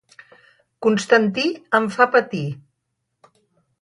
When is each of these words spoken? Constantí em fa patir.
Constantí 0.85 1.45
em 1.81 1.85
fa 1.97 2.09
patir. 2.17 2.43